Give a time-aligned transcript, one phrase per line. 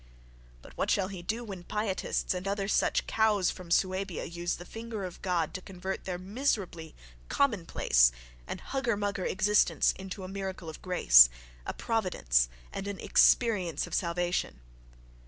[0.63, 4.65] But what shall he do when pietists and other such cows from Suabia use the
[4.65, 6.95] "finger of God" to convert their miserably
[7.29, 8.11] commonplace
[8.47, 11.29] and huggermugger existence into a miracle of "grace,"
[11.67, 14.61] a "providence" and an "experience of salvation"?